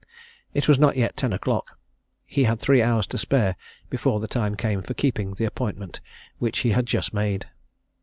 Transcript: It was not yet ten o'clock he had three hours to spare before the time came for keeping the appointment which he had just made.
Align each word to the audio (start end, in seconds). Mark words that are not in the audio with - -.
It 0.55 0.67
was 0.67 0.79
not 0.79 0.97
yet 0.97 1.15
ten 1.15 1.31
o'clock 1.31 1.77
he 2.25 2.45
had 2.45 2.59
three 2.59 2.81
hours 2.81 3.05
to 3.05 3.19
spare 3.19 3.55
before 3.91 4.19
the 4.19 4.27
time 4.27 4.55
came 4.55 4.81
for 4.81 4.95
keeping 4.95 5.35
the 5.35 5.45
appointment 5.45 6.01
which 6.39 6.57
he 6.65 6.71
had 6.71 6.87
just 6.87 7.13
made. 7.13 7.45